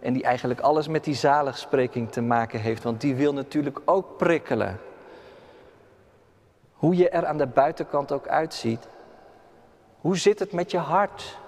En 0.00 0.12
die 0.12 0.22
eigenlijk 0.22 0.60
alles 0.60 0.88
met 0.88 1.04
die 1.04 1.14
zaligspreking 1.14 2.12
te 2.12 2.20
maken 2.22 2.60
heeft, 2.60 2.82
want 2.82 3.00
die 3.00 3.14
wil 3.14 3.32
natuurlijk 3.32 3.80
ook 3.84 4.16
prikkelen. 4.16 4.80
Hoe 6.72 6.96
je 6.96 7.08
er 7.08 7.26
aan 7.26 7.38
de 7.38 7.46
buitenkant 7.46 8.12
ook 8.12 8.28
uitziet, 8.28 8.88
hoe 10.02 10.16
zit 10.16 10.38
het 10.38 10.52
met 10.52 10.70
je 10.70 10.78
hart? 10.78 11.38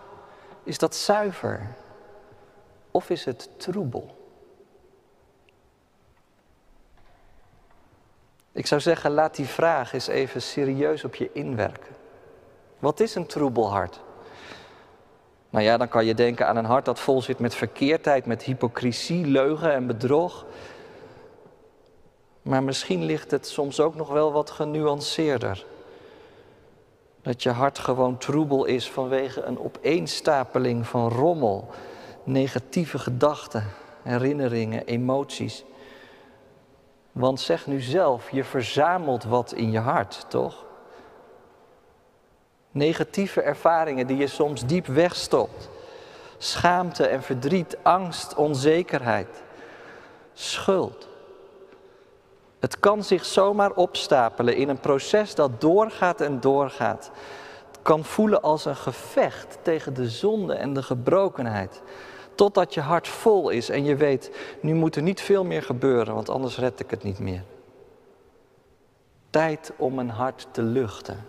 Is 0.63 0.79
dat 0.79 0.95
zuiver? 0.95 1.75
Of 2.91 3.11
is 3.11 3.25
het 3.25 3.49
troebel? 3.57 4.17
Ik 8.53 8.67
zou 8.67 8.81
zeggen, 8.81 9.11
laat 9.11 9.37
die 9.37 9.47
vraag 9.47 9.93
eens 9.93 10.07
even 10.07 10.43
serieus 10.43 11.05
op 11.05 11.15
je 11.15 11.31
inwerken. 11.33 11.95
Wat 12.79 13.01
is 13.01 13.15
een 13.15 13.27
troebel 13.27 13.71
hart? 13.71 14.01
Nou 15.51 15.65
ja, 15.65 15.77
dan 15.77 15.89
kan 15.89 16.05
je 16.05 16.15
denken 16.15 16.47
aan 16.47 16.57
een 16.57 16.65
hart 16.65 16.85
dat 16.85 17.01
vol 17.01 17.23
zit 17.23 17.39
met 17.39 17.55
verkeerdheid, 17.55 18.27
met 18.27 18.43
hypocrisie, 18.43 19.27
leugen 19.27 19.73
en 19.73 19.87
bedrog. 19.87 20.45
Maar 22.43 22.63
misschien 22.63 23.05
ligt 23.05 23.31
het 23.31 23.47
soms 23.47 23.81
ook 23.81 23.95
nog 23.95 24.09
wel 24.09 24.33
wat 24.33 24.51
genuanceerder. 24.51 25.65
Dat 27.25 27.43
je 27.43 27.51
hart 27.51 27.79
gewoon 27.79 28.19
troebel 28.19 28.65
is 28.65 28.91
vanwege 28.91 29.43
een 29.43 29.59
opeenstapeling 29.59 30.87
van 30.87 31.09
rommel, 31.09 31.69
negatieve 32.25 32.99
gedachten, 32.99 33.65
herinneringen, 34.03 34.87
emoties. 34.87 35.65
Want 37.13 37.41
zeg 37.41 37.67
nu 37.67 37.81
zelf, 37.81 38.31
je 38.31 38.45
verzamelt 38.45 39.25
wat 39.25 39.53
in 39.53 39.71
je 39.71 39.79
hart, 39.79 40.25
toch? 40.29 40.65
Negatieve 42.71 43.43
ervaringen 43.43 44.07
die 44.07 44.17
je 44.17 44.27
soms 44.27 44.67
diep 44.67 44.87
wegstopt. 44.87 45.69
Schaamte 46.39 47.07
en 47.07 47.23
verdriet, 47.23 47.77
angst, 47.83 48.35
onzekerheid, 48.35 49.43
schuld. 50.33 51.09
Het 52.65 52.81
kan 52.81 53.03
zich 53.03 53.25
zomaar 53.25 53.71
opstapelen 53.71 54.57
in 54.57 54.69
een 54.69 54.81
proces 54.81 55.35
dat 55.35 55.61
doorgaat 55.61 56.21
en 56.21 56.41
doorgaat. 56.41 57.11
Het 57.71 57.79
kan 57.83 58.05
voelen 58.05 58.43
als 58.43 58.65
een 58.65 58.77
gevecht 58.77 59.59
tegen 59.63 59.95
de 59.95 60.09
zonde 60.09 60.55
en 60.55 60.75
de 60.75 60.83
gebrokenheid. 60.83 61.83
Totdat 62.35 62.75
je 62.75 62.81
hart 62.81 63.09
vol 63.09 63.49
is 63.49 63.69
en 63.69 63.85
je 63.85 63.97
weet, 63.97 64.37
nu 64.61 64.75
moet 64.75 64.97
er 64.97 65.03
niet 65.03 65.21
veel 65.21 65.45
meer 65.45 65.63
gebeuren, 65.63 66.15
want 66.15 66.29
anders 66.29 66.59
red 66.59 66.81
ik 66.81 66.91
het 66.91 67.03
niet 67.03 67.19
meer. 67.19 67.43
Tijd 69.31 69.73
om 69.77 69.95
mijn 69.95 70.11
hart 70.11 70.47
te 70.51 70.63
luchten. 70.63 71.27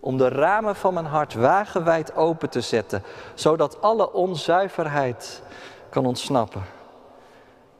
Om 0.00 0.16
de 0.16 0.28
ramen 0.28 0.76
van 0.76 0.94
mijn 0.94 1.06
hart 1.06 1.34
wagenwijd 1.34 2.16
open 2.16 2.50
te 2.50 2.60
zetten, 2.60 3.02
zodat 3.34 3.80
alle 3.80 4.12
onzuiverheid 4.12 5.42
kan 5.88 6.06
ontsnappen. 6.06 6.62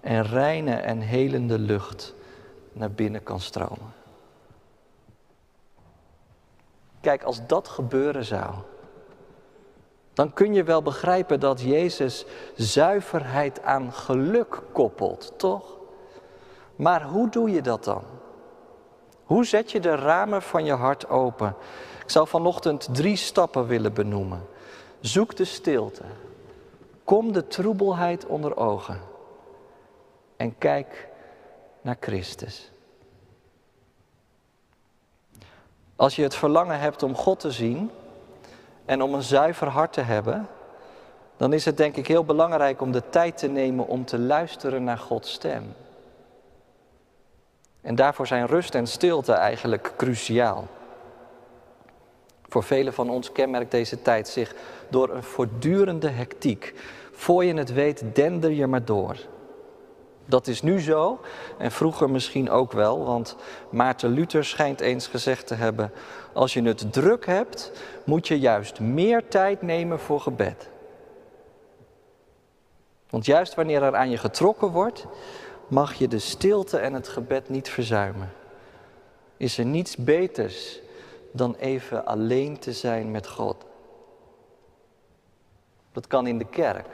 En 0.00 0.22
reine 0.22 0.74
en 0.74 1.00
helende 1.00 1.58
lucht 1.58 2.16
naar 2.78 2.90
binnen 2.90 3.22
kan 3.22 3.40
stromen. 3.40 3.92
Kijk, 7.00 7.22
als 7.22 7.46
dat 7.46 7.68
gebeuren 7.68 8.24
zou, 8.24 8.54
dan 10.12 10.32
kun 10.32 10.54
je 10.54 10.62
wel 10.62 10.82
begrijpen 10.82 11.40
dat 11.40 11.60
Jezus 11.60 12.26
zuiverheid 12.56 13.62
aan 13.62 13.92
geluk 13.92 14.62
koppelt, 14.72 15.32
toch? 15.36 15.76
Maar 16.76 17.02
hoe 17.02 17.28
doe 17.28 17.50
je 17.50 17.60
dat 17.60 17.84
dan? 17.84 18.02
Hoe 19.24 19.44
zet 19.44 19.70
je 19.70 19.80
de 19.80 19.94
ramen 19.94 20.42
van 20.42 20.64
je 20.64 20.72
hart 20.72 21.08
open? 21.08 21.54
Ik 22.02 22.10
zou 22.10 22.28
vanochtend 22.28 22.88
drie 22.92 23.16
stappen 23.16 23.66
willen 23.66 23.92
benoemen. 23.92 24.46
Zoek 25.00 25.36
de 25.36 25.44
stilte. 25.44 26.02
Kom 27.04 27.32
de 27.32 27.46
troebelheid 27.46 28.26
onder 28.26 28.56
ogen. 28.56 29.00
En 30.36 30.58
kijk 30.58 31.08
naar 31.88 31.96
Christus. 32.00 32.70
Als 35.96 36.16
je 36.16 36.22
het 36.22 36.34
verlangen 36.34 36.78
hebt 36.78 37.02
om 37.02 37.14
God 37.14 37.40
te 37.40 37.50
zien 37.50 37.90
en 38.84 39.02
om 39.02 39.14
een 39.14 39.22
zuiver 39.22 39.68
hart 39.68 39.92
te 39.92 40.00
hebben, 40.00 40.48
dan 41.36 41.52
is 41.52 41.64
het 41.64 41.76
denk 41.76 41.96
ik 41.96 42.06
heel 42.06 42.24
belangrijk 42.24 42.80
om 42.80 42.92
de 42.92 43.08
tijd 43.10 43.38
te 43.38 43.46
nemen 43.46 43.86
om 43.86 44.04
te 44.04 44.18
luisteren 44.18 44.84
naar 44.84 44.98
Gods 44.98 45.32
stem. 45.32 45.74
En 47.80 47.94
daarvoor 47.94 48.26
zijn 48.26 48.46
rust 48.46 48.74
en 48.74 48.86
stilte 48.86 49.32
eigenlijk 49.32 49.92
cruciaal. 49.96 50.66
Voor 52.42 52.62
velen 52.62 52.92
van 52.92 53.10
ons 53.10 53.32
kenmerkt 53.32 53.70
deze 53.70 54.02
tijd 54.02 54.28
zich 54.28 54.54
door 54.88 55.10
een 55.10 55.22
voortdurende 55.22 56.08
hectiek. 56.08 56.74
Voor 57.12 57.44
je 57.44 57.54
het 57.54 57.72
weet, 57.72 58.04
dender 58.14 58.50
je 58.50 58.66
maar 58.66 58.84
door. 58.84 59.16
Dat 60.28 60.46
is 60.46 60.62
nu 60.62 60.80
zo 60.80 61.20
en 61.58 61.72
vroeger 61.72 62.10
misschien 62.10 62.50
ook 62.50 62.72
wel, 62.72 63.04
want 63.04 63.36
Maarten 63.70 64.10
Luther 64.10 64.44
schijnt 64.44 64.80
eens 64.80 65.06
gezegd 65.06 65.46
te 65.46 65.54
hebben: 65.54 65.92
als 66.32 66.54
je 66.54 66.62
het 66.62 66.92
druk 66.92 67.26
hebt, 67.26 67.72
moet 68.04 68.28
je 68.28 68.38
juist 68.38 68.80
meer 68.80 69.28
tijd 69.28 69.62
nemen 69.62 70.00
voor 70.00 70.20
gebed. 70.20 70.68
Want 73.10 73.26
juist 73.26 73.54
wanneer 73.54 73.82
er 73.82 73.96
aan 73.96 74.10
je 74.10 74.16
getrokken 74.16 74.68
wordt, 74.68 75.06
mag 75.68 75.94
je 75.94 76.08
de 76.08 76.18
stilte 76.18 76.78
en 76.78 76.92
het 76.92 77.08
gebed 77.08 77.48
niet 77.48 77.68
verzuimen. 77.68 78.32
Is 79.36 79.58
er 79.58 79.64
niets 79.64 79.96
beters 79.96 80.80
dan 81.32 81.54
even 81.54 82.06
alleen 82.06 82.58
te 82.58 82.72
zijn 82.72 83.10
met 83.10 83.28
God? 83.28 83.64
Dat 85.92 86.06
kan 86.06 86.26
in 86.26 86.38
de 86.38 86.48
kerk. 86.48 86.86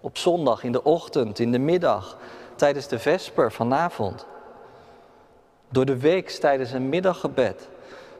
Op 0.00 0.18
zondag, 0.18 0.64
in 0.64 0.72
de 0.72 0.82
ochtend, 0.82 1.38
in 1.38 1.52
de 1.52 1.58
middag, 1.58 2.18
tijdens 2.54 2.86
de 2.86 2.98
vesper 2.98 3.52
vanavond. 3.52 4.26
Door 5.68 5.84
de 5.84 5.98
week 5.98 6.30
tijdens 6.30 6.72
een 6.72 6.88
middaggebed 6.88 7.68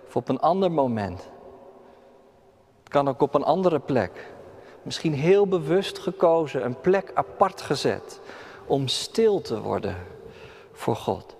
of 0.06 0.16
op 0.16 0.28
een 0.28 0.40
ander 0.40 0.72
moment. 0.72 1.28
Het 2.80 2.88
kan 2.88 3.08
ook 3.08 3.20
op 3.20 3.34
een 3.34 3.44
andere 3.44 3.78
plek. 3.78 4.32
Misschien 4.82 5.14
heel 5.14 5.46
bewust 5.46 5.98
gekozen, 5.98 6.64
een 6.64 6.80
plek 6.80 7.10
apart 7.14 7.60
gezet 7.60 8.20
om 8.66 8.88
stil 8.88 9.40
te 9.40 9.60
worden 9.60 9.96
voor 10.72 10.96
God. 10.96 11.34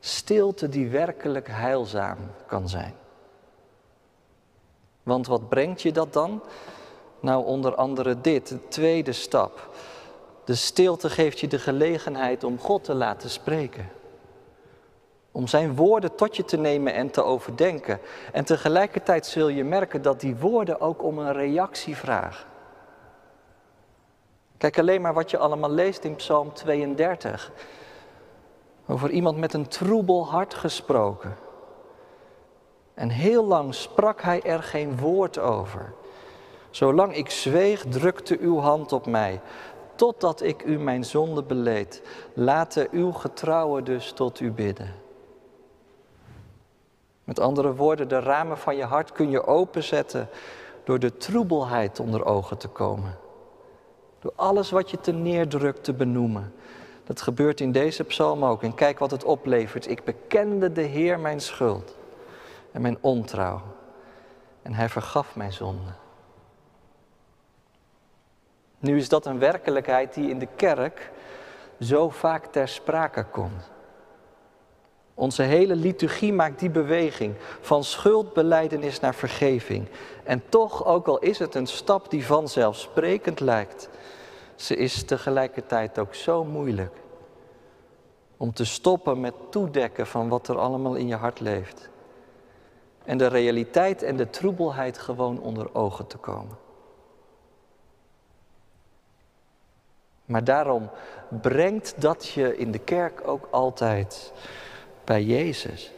Stilte 0.00 0.68
die 0.68 0.88
werkelijk 0.88 1.48
heilzaam 1.50 2.18
kan 2.46 2.68
zijn. 2.68 2.94
Want 5.02 5.26
wat 5.26 5.48
brengt 5.48 5.82
je 5.82 5.92
dat 5.92 6.12
dan? 6.12 6.42
Nou, 7.26 7.44
onder 7.44 7.74
andere 7.74 8.20
dit, 8.20 8.48
de 8.48 8.68
tweede 8.68 9.12
stap. 9.12 9.68
De 10.44 10.54
stilte 10.54 11.10
geeft 11.10 11.40
je 11.40 11.46
de 11.46 11.58
gelegenheid 11.58 12.44
om 12.44 12.58
God 12.58 12.84
te 12.84 12.94
laten 12.94 13.30
spreken. 13.30 13.88
Om 15.32 15.46
zijn 15.46 15.76
woorden 15.76 16.14
tot 16.14 16.36
je 16.36 16.44
te 16.44 16.56
nemen 16.56 16.94
en 16.94 17.10
te 17.10 17.22
overdenken. 17.22 18.00
En 18.32 18.44
tegelijkertijd 18.44 19.26
zul 19.26 19.48
je 19.48 19.64
merken 19.64 20.02
dat 20.02 20.20
die 20.20 20.36
woorden 20.36 20.80
ook 20.80 21.02
om 21.02 21.18
een 21.18 21.32
reactie 21.32 21.96
vragen. 21.96 22.46
Kijk 24.56 24.78
alleen 24.78 25.00
maar 25.00 25.14
wat 25.14 25.30
je 25.30 25.38
allemaal 25.38 25.70
leest 25.70 26.04
in 26.04 26.14
Psalm 26.14 26.52
32. 26.52 27.52
Over 28.86 29.10
iemand 29.10 29.38
met 29.38 29.52
een 29.52 29.68
troebel 29.68 30.26
hart 30.26 30.54
gesproken. 30.54 31.36
En 32.94 33.08
heel 33.08 33.44
lang 33.44 33.74
sprak 33.74 34.22
hij 34.22 34.42
er 34.42 34.62
geen 34.62 34.98
woord 34.98 35.38
over. 35.38 35.94
Zolang 36.76 37.16
ik 37.16 37.30
zweeg, 37.30 37.84
drukte 37.88 38.38
uw 38.40 38.58
hand 38.58 38.92
op 38.92 39.06
mij, 39.06 39.40
totdat 39.94 40.42
ik 40.42 40.62
u 40.62 40.78
mijn 40.78 41.04
zonde 41.04 41.42
beleed. 41.42 42.02
Laten 42.34 42.88
uw 42.90 43.12
getrouwen 43.12 43.84
dus 43.84 44.12
tot 44.12 44.40
u 44.40 44.50
bidden. 44.50 44.94
Met 47.24 47.40
andere 47.40 47.74
woorden, 47.74 48.08
de 48.08 48.20
ramen 48.20 48.58
van 48.58 48.76
je 48.76 48.84
hart 48.84 49.12
kun 49.12 49.30
je 49.30 49.46
openzetten 49.46 50.28
door 50.84 50.98
de 50.98 51.16
troebelheid 51.16 52.00
onder 52.00 52.24
ogen 52.24 52.58
te 52.58 52.68
komen. 52.68 53.18
Door 54.20 54.32
alles 54.34 54.70
wat 54.70 54.90
je 54.90 55.00
te 55.00 55.12
neerdrukt 55.12 55.84
te 55.84 55.92
benoemen. 55.92 56.52
Dat 57.04 57.20
gebeurt 57.20 57.60
in 57.60 57.72
deze 57.72 58.04
psalm 58.04 58.44
ook. 58.44 58.62
En 58.62 58.74
kijk 58.74 58.98
wat 58.98 59.10
het 59.10 59.24
oplevert. 59.24 59.90
Ik 59.90 60.04
bekende 60.04 60.72
de 60.72 60.82
Heer 60.82 61.20
mijn 61.20 61.40
schuld 61.40 61.96
en 62.72 62.80
mijn 62.82 62.98
ontrouw. 63.00 63.60
En 64.62 64.74
hij 64.74 64.88
vergaf 64.88 65.36
mijn 65.36 65.52
zonde. 65.52 66.04
Nu 68.86 68.96
is 68.96 69.08
dat 69.08 69.26
een 69.26 69.38
werkelijkheid 69.38 70.14
die 70.14 70.30
in 70.30 70.38
de 70.38 70.48
kerk 70.56 71.10
zo 71.80 72.08
vaak 72.08 72.46
ter 72.46 72.68
sprake 72.68 73.24
komt. 73.24 73.70
Onze 75.14 75.42
hele 75.42 75.76
liturgie 75.76 76.32
maakt 76.32 76.58
die 76.58 76.70
beweging 76.70 77.34
van 77.60 77.84
schuldbeleidenis 77.84 79.00
naar 79.00 79.14
vergeving. 79.14 79.88
En 80.24 80.42
toch, 80.48 80.84
ook 80.84 81.06
al 81.06 81.18
is 81.18 81.38
het 81.38 81.54
een 81.54 81.66
stap 81.66 82.10
die 82.10 82.26
vanzelfsprekend 82.26 83.40
lijkt, 83.40 83.88
ze 84.54 84.76
is 84.76 85.04
tegelijkertijd 85.04 85.98
ook 85.98 86.14
zo 86.14 86.44
moeilijk. 86.44 86.96
Om 88.36 88.52
te 88.52 88.64
stoppen 88.64 89.20
met 89.20 89.34
toedekken 89.50 90.06
van 90.06 90.28
wat 90.28 90.48
er 90.48 90.58
allemaal 90.58 90.94
in 90.94 91.06
je 91.06 91.16
hart 91.16 91.40
leeft. 91.40 91.88
En 93.04 93.18
de 93.18 93.26
realiteit 93.26 94.02
en 94.02 94.16
de 94.16 94.30
troebelheid 94.30 94.98
gewoon 94.98 95.40
onder 95.40 95.74
ogen 95.74 96.06
te 96.06 96.16
komen. 96.16 96.65
Maar 100.26 100.44
daarom 100.44 100.90
brengt 101.28 101.94
dat 102.00 102.26
je 102.26 102.56
in 102.56 102.70
de 102.70 102.78
kerk 102.78 103.28
ook 103.28 103.48
altijd 103.50 104.32
bij 105.04 105.22
Jezus. 105.22 105.92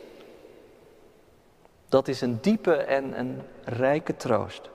Dat 1.88 2.08
is 2.08 2.20
een 2.20 2.38
diepe 2.40 2.74
en 2.74 3.18
een 3.18 3.42
rijke 3.64 4.16
troost. 4.16 4.70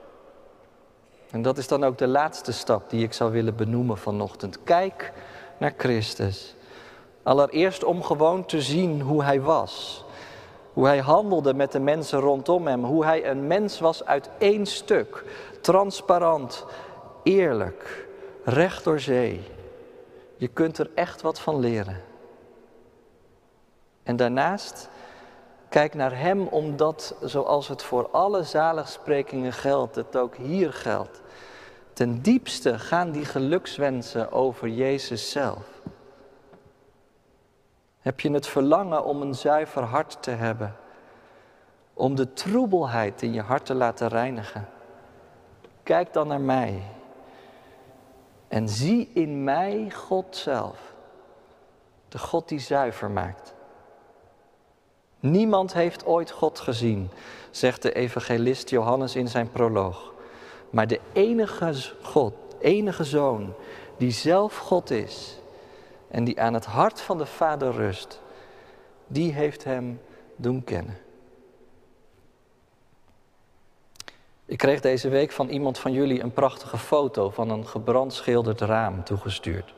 En 1.30 1.42
dat 1.42 1.58
is 1.58 1.68
dan 1.68 1.84
ook 1.84 1.98
de 1.98 2.06
laatste 2.06 2.52
stap 2.52 2.90
die 2.90 3.04
ik 3.04 3.12
zou 3.12 3.32
willen 3.32 3.56
benoemen 3.56 3.98
vanochtend. 3.98 4.58
Kijk 4.64 5.12
naar 5.58 5.74
Christus. 5.76 6.54
Allereerst 7.22 7.84
om 7.84 8.02
gewoon 8.02 8.44
te 8.44 8.62
zien 8.62 9.00
hoe 9.00 9.24
hij 9.24 9.40
was. 9.40 10.04
Hoe 10.72 10.86
hij 10.86 10.98
handelde 10.98 11.54
met 11.54 11.72
de 11.72 11.80
mensen 11.80 12.20
rondom 12.20 12.66
hem. 12.66 12.84
Hoe 12.84 13.04
hij 13.04 13.30
een 13.30 13.46
mens 13.46 13.80
was 13.80 14.04
uit 14.04 14.30
één 14.38 14.66
stuk. 14.66 15.24
Transparant, 15.60 16.64
eerlijk, 17.22 18.06
recht 18.44 18.84
door 18.84 19.00
zee. 19.00 19.40
Je 20.36 20.48
kunt 20.48 20.78
er 20.78 20.90
echt 20.94 21.22
wat 21.22 21.40
van 21.40 21.58
leren. 21.58 22.02
En 24.02 24.16
daarnaast 24.16 24.88
Kijk 25.74 25.94
naar 25.94 26.18
Hem 26.18 26.46
omdat, 26.46 27.16
zoals 27.22 27.68
het 27.68 27.82
voor 27.82 28.08
alle 28.10 28.42
zaligsprekingen 28.42 29.52
geldt, 29.52 29.94
het 29.94 30.16
ook 30.16 30.36
hier 30.36 30.72
geldt. 30.72 31.20
Ten 31.92 32.22
diepste 32.22 32.78
gaan 32.78 33.10
die 33.10 33.24
gelukswensen 33.24 34.32
over 34.32 34.68
Jezus 34.68 35.30
zelf. 35.30 35.66
Heb 38.00 38.20
je 38.20 38.30
het 38.30 38.46
verlangen 38.46 39.04
om 39.04 39.22
een 39.22 39.34
zuiver 39.34 39.82
hart 39.82 40.22
te 40.22 40.30
hebben? 40.30 40.76
Om 41.94 42.14
de 42.14 42.32
troebelheid 42.32 43.22
in 43.22 43.32
je 43.32 43.42
hart 43.42 43.66
te 43.66 43.74
laten 43.74 44.08
reinigen? 44.08 44.68
Kijk 45.82 46.12
dan 46.12 46.28
naar 46.28 46.40
mij. 46.40 46.82
En 48.54 48.68
zie 48.68 49.10
in 49.12 49.44
mij 49.44 49.90
God 49.94 50.36
zelf. 50.36 50.94
De 52.08 52.18
God 52.18 52.48
die 52.48 52.58
zuiver 52.58 53.10
maakt. 53.10 53.54
Niemand 55.20 55.72
heeft 55.72 56.06
ooit 56.06 56.30
God 56.30 56.60
gezien, 56.60 57.10
zegt 57.50 57.82
de 57.82 57.92
evangelist 57.92 58.70
Johannes 58.70 59.16
in 59.16 59.28
zijn 59.28 59.50
proloog. 59.50 60.12
Maar 60.70 60.86
de 60.86 61.00
enige 61.12 61.92
God, 62.02 62.34
enige 62.58 63.04
Zoon, 63.04 63.54
die 63.96 64.10
zelf 64.10 64.56
God 64.56 64.90
is 64.90 65.38
en 66.08 66.24
die 66.24 66.40
aan 66.40 66.54
het 66.54 66.66
hart 66.66 67.00
van 67.00 67.18
de 67.18 67.26
Vader 67.26 67.72
rust, 67.72 68.20
die 69.06 69.32
heeft 69.32 69.64
hem 69.64 70.00
doen 70.36 70.64
kennen. 70.64 70.96
Ik 74.46 74.58
kreeg 74.58 74.80
deze 74.80 75.08
week 75.08 75.32
van 75.32 75.48
iemand 75.48 75.78
van 75.78 75.92
jullie 75.92 76.22
een 76.22 76.32
prachtige 76.32 76.78
foto 76.78 77.30
van 77.30 77.50
een 77.50 77.66
gebrandschilderd 77.66 78.60
raam 78.60 79.04
toegestuurd. 79.04 79.74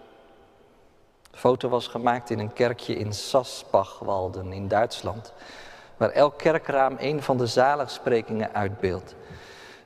De 1.30 1.38
foto 1.38 1.68
was 1.68 1.86
gemaakt 1.86 2.30
in 2.30 2.38
een 2.38 2.52
kerkje 2.52 2.94
in 2.94 3.12
Saspachwalden 3.12 4.52
in 4.52 4.68
Duitsland, 4.68 5.32
waar 5.96 6.10
elk 6.10 6.38
kerkraam 6.38 6.96
een 6.98 7.22
van 7.22 7.36
de 7.36 7.46
zaligsprekingen 7.46 8.54
uitbeeldt. 8.54 9.14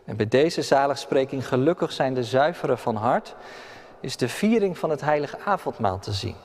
En 0.04 0.16
bij 0.16 0.28
deze 0.28 0.62
zaligspreking, 0.62 1.48
gelukkig 1.48 1.92
zijn 1.92 2.14
de 2.14 2.24
zuiveren 2.24 2.78
van 2.78 2.96
hart, 2.96 3.34
is 4.00 4.16
de 4.16 4.28
viering 4.28 4.78
van 4.78 4.90
het 4.90 5.00
heilige 5.00 5.38
avondmaal 5.44 5.98
te 5.98 6.12
zien. 6.12 6.36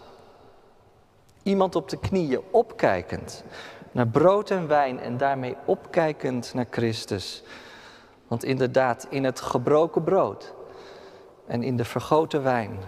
Iemand 1.43 1.75
op 1.75 1.89
de 1.89 1.99
knieën, 1.99 2.41
opkijkend 2.51 3.43
naar 3.91 4.07
brood 4.07 4.49
en 4.49 4.67
wijn 4.67 4.99
en 4.99 5.17
daarmee 5.17 5.55
opkijkend 5.65 6.53
naar 6.53 6.67
Christus. 6.69 7.43
Want 8.27 8.43
inderdaad, 8.43 9.07
in 9.09 9.23
het 9.23 9.41
gebroken 9.41 10.03
brood 10.03 10.53
en 11.45 11.63
in 11.63 11.77
de 11.77 11.85
vergoten 11.85 12.43
wijn 12.43 12.79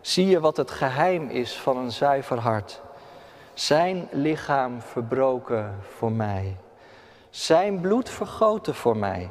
zie 0.00 0.26
je 0.26 0.40
wat 0.40 0.56
het 0.56 0.70
geheim 0.70 1.28
is 1.28 1.58
van 1.58 1.76
een 1.76 1.92
zuiver 1.92 2.38
hart. 2.38 2.82
Zijn 3.54 4.08
lichaam 4.10 4.80
verbroken 4.80 5.78
voor 5.96 6.12
mij. 6.12 6.56
Zijn 7.30 7.80
bloed 7.80 8.08
vergoten 8.08 8.74
voor 8.74 8.96
mij. 8.96 9.30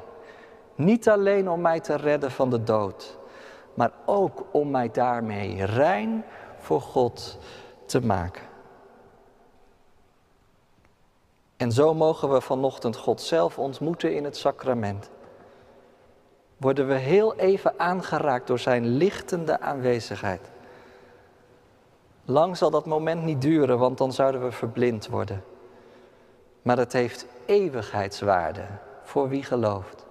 Niet 0.75 1.09
alleen 1.09 1.49
om 1.49 1.61
mij 1.61 1.79
te 1.79 1.95
redden 1.95 2.31
van 2.31 2.49
de 2.49 2.63
dood, 2.63 3.17
maar 3.73 3.91
ook 4.05 4.45
om 4.51 4.71
mij 4.71 4.91
daarmee 4.91 5.65
rein 5.65 6.25
voor 6.57 6.81
God 6.81 7.37
te 7.85 8.01
maken. 8.01 8.43
En 11.57 11.71
zo 11.71 11.93
mogen 11.93 12.31
we 12.31 12.41
vanochtend 12.41 12.95
God 12.95 13.21
zelf 13.21 13.59
ontmoeten 13.59 14.15
in 14.15 14.23
het 14.23 14.37
sacrament. 14.37 15.09
Worden 16.63 16.87
we 16.87 16.93
heel 16.93 17.35
even 17.35 17.79
aangeraakt 17.79 18.47
door 18.47 18.59
Zijn 18.59 18.87
lichtende 18.87 19.59
aanwezigheid. 19.59 20.51
Lang 22.25 22.57
zal 22.57 22.69
dat 22.69 22.85
moment 22.85 23.23
niet 23.23 23.41
duren, 23.41 23.77
want 23.79 23.97
dan 23.97 24.13
zouden 24.13 24.43
we 24.43 24.51
verblind 24.51 25.07
worden. 25.07 25.43
Maar 26.61 26.77
het 26.77 26.93
heeft 26.93 27.25
eeuwigheidswaarde 27.45 28.65
voor 29.03 29.29
wie 29.29 29.43
gelooft. 29.43 30.05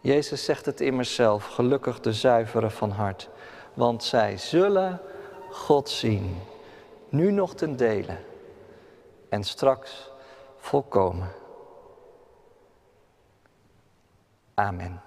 Jezus 0.00 0.44
zegt 0.44 0.66
het 0.66 0.80
immers 0.80 1.14
zelf, 1.14 1.46
gelukkig 1.46 2.00
de 2.00 2.12
zuiveren 2.12 2.70
van 2.70 2.90
hart, 2.90 3.28
want 3.74 4.04
zij 4.04 4.38
zullen 4.38 5.00
God 5.50 5.88
zien, 5.88 6.36
nu 7.08 7.30
nog 7.30 7.54
ten 7.54 7.76
dele 7.76 8.16
en 9.28 9.44
straks 9.44 10.12
volkomen. 10.56 11.28
Amen. 14.54 15.05